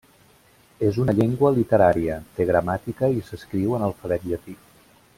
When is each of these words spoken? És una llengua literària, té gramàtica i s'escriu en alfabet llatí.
És 0.87 0.97
una 1.03 1.15
llengua 1.19 1.51
literària, 1.57 2.15
té 2.39 2.49
gramàtica 2.53 3.13
i 3.19 3.23
s'escriu 3.31 3.77
en 3.81 3.87
alfabet 3.91 4.27
llatí. 4.33 4.61